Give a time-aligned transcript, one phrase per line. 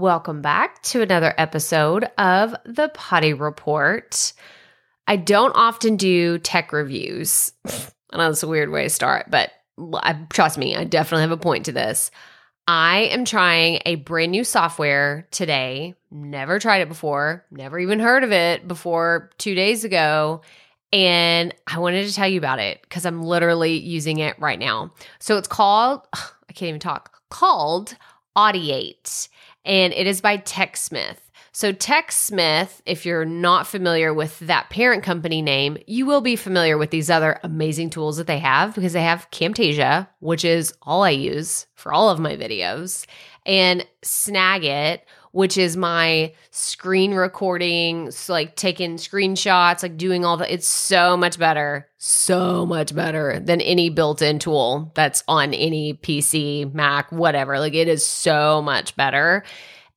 [0.00, 4.32] Welcome back to another episode of the Potty Report.
[5.06, 7.52] I don't often do tech reviews.
[8.10, 11.32] I know it's a weird way to start, but I, trust me, I definitely have
[11.32, 12.10] a point to this.
[12.66, 15.94] I am trying a brand new software today.
[16.10, 20.40] Never tried it before, never even heard of it before two days ago.
[20.94, 24.94] And I wanted to tell you about it because I'm literally using it right now.
[25.18, 27.98] So it's called, I can't even talk, called
[28.34, 29.28] Audiate,
[29.70, 31.18] and it is by TechSmith.
[31.52, 36.76] So, TechSmith, if you're not familiar with that parent company name, you will be familiar
[36.76, 41.02] with these other amazing tools that they have because they have Camtasia, which is all
[41.04, 43.06] I use for all of my videos,
[43.46, 45.00] and Snagit,
[45.32, 51.38] which is my screen recording, like taking screenshots, like doing all the it's so much
[51.38, 57.58] better, so much better than any built-in tool that's on any PC, Mac, whatever.
[57.58, 59.44] Like it is so much better.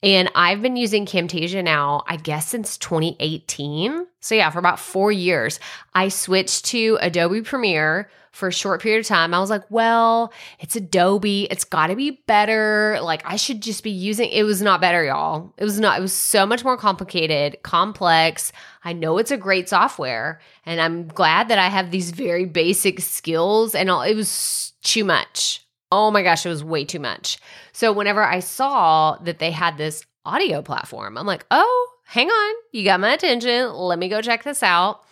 [0.04, 4.06] And I've been using Camtasia now, I guess, since 2018.
[4.20, 5.62] So, yeah, for about four years.
[5.96, 9.34] I switched to Adobe Premiere for a short period of time.
[9.34, 11.48] I was like, well, it's Adobe.
[11.50, 13.00] It's got to be better.
[13.02, 14.44] Like, I should just be using it.
[14.44, 15.54] was not better, y'all.
[15.58, 16.00] It was not.
[16.00, 18.52] It was so much more complicated, complex.
[18.84, 23.00] I know it's a great software, and I'm glad that I have these very basic
[23.00, 25.63] skills, and all, it was too much.
[25.96, 27.38] Oh my gosh, it was way too much.
[27.72, 32.56] So whenever I saw that they had this audio platform, I'm like, oh, hang on,
[32.72, 33.72] you got my attention.
[33.72, 35.04] Let me go check this out.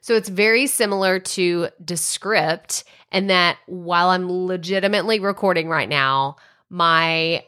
[0.00, 6.36] So it's very similar to Descript, and that while I'm legitimately recording right now,
[6.70, 7.44] my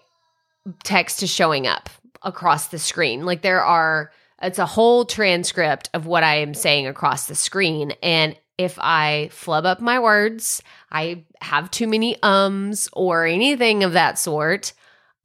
[0.84, 1.88] text is showing up
[2.20, 3.24] across the screen.
[3.24, 7.92] Like there are, it's a whole transcript of what I am saying across the screen.
[8.02, 13.94] And if I flub up my words, I have too many ums or anything of
[13.94, 14.72] that sort,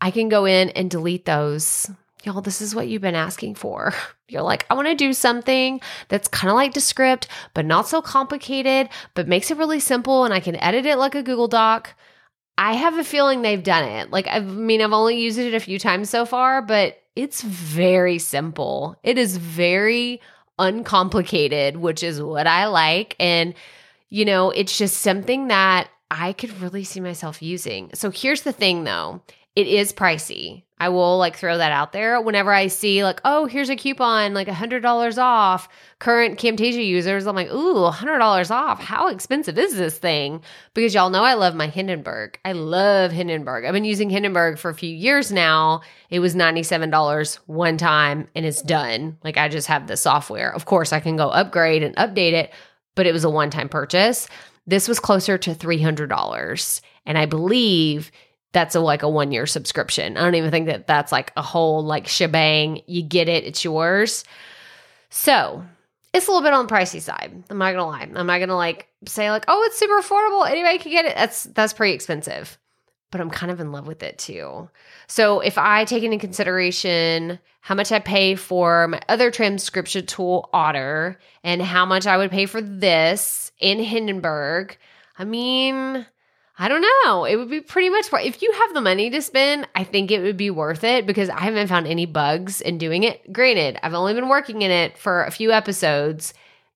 [0.02, 1.90] I can go in and delete those.
[2.24, 3.94] Y'all, this is what you've been asking for.
[4.30, 8.02] You're like, I want to do something that's kind of like Descript, but not so
[8.02, 11.94] complicated, but makes it really simple and I can edit it like a Google Doc.
[12.58, 14.12] I have a feeling they've done it.
[14.12, 18.20] Like, I mean, I've only used it a few times so far, but it's very
[18.20, 19.00] simple.
[19.04, 20.20] It is very
[20.60, 23.16] uncomplicated, which is what I like.
[23.20, 23.54] And,
[24.10, 27.92] you know, it's just something that I could really see myself using.
[27.94, 29.22] So here's the thing though
[29.58, 30.62] it is pricey.
[30.78, 34.36] I will like throw that out there whenever I see like, oh, here's a coupon,
[34.36, 35.68] like a hundred dollars off.
[35.98, 38.80] Current Camtasia users, I'm like, ooh, a hundred dollars off.
[38.80, 40.44] How expensive is this thing?
[40.76, 42.38] Because y'all know I love my Hindenburg.
[42.46, 43.66] I love Hindenburg.
[43.66, 45.82] I've been using Hindenburg for a few years now.
[46.12, 49.18] It was $97 one time and it's done.
[49.24, 50.54] Like I just have the software.
[50.54, 52.54] Of course, I can go upgrade and update it,
[52.94, 54.28] but it was a one-time purchase.
[54.68, 56.82] This was closer to $300.
[57.08, 58.12] And I believe
[58.58, 60.18] that's a like a one year subscription.
[60.18, 62.82] I don't even think that that's like a whole like shebang.
[62.88, 64.24] You get it, it's yours.
[65.12, 65.64] So
[66.12, 67.44] it's a little bit on the pricey side.
[67.52, 68.10] I'm not gonna lie.
[68.16, 70.50] I'm not gonna like say like, oh, it's super affordable.
[70.50, 71.16] Anybody can get it.
[71.16, 72.58] That's that's pretty expensive.
[73.12, 74.72] But I'm kind of in love with it too.
[75.06, 80.50] So if I take into consideration how much I pay for my other transcription tool,
[80.52, 84.76] Otter, and how much I would pay for this in Hindenburg,
[85.20, 86.08] I mean,
[86.60, 87.26] I don't know.
[87.26, 90.10] It would be pretty much worth if you have the money to spend, I think
[90.10, 93.32] it would be worth it because I haven't found any bugs in doing it.
[93.32, 96.34] Granted, I've only been working in it for a few episodes.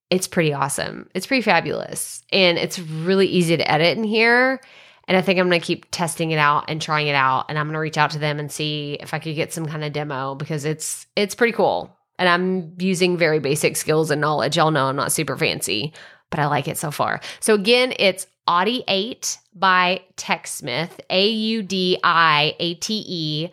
[0.08, 1.08] It's pretty awesome.
[1.14, 2.22] It's pretty fabulous.
[2.32, 4.60] And it's really easy to edit in here.
[5.08, 7.58] And I think I'm going to keep testing it out and trying it out and
[7.58, 9.82] I'm going to reach out to them and see if I could get some kind
[9.82, 11.96] of demo because it's it's pretty cool.
[12.20, 14.56] And I'm using very basic skills and knowledge.
[14.56, 15.92] Y'all know I'm not super fancy,
[16.30, 17.20] but I like it so far.
[17.40, 23.48] So again, it's Audiate by TechSmith, A U D I A T E.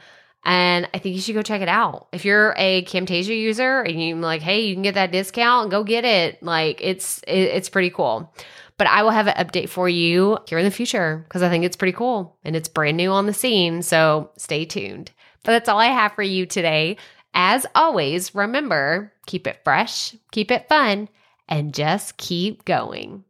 [0.45, 2.07] And I think you should go check it out.
[2.11, 5.71] If you're a Camtasia user and you're like, hey, you can get that discount, and
[5.71, 6.41] go get it.
[6.41, 8.33] Like it's it, it's pretty cool.
[8.77, 11.65] But I will have an update for you here in the future because I think
[11.65, 13.81] it's pretty cool and it's brand new on the scene.
[13.81, 15.11] So stay tuned.
[15.43, 16.97] But that's all I have for you today.
[17.33, 21.09] As always, remember keep it fresh, keep it fun,
[21.47, 23.25] and just keep going.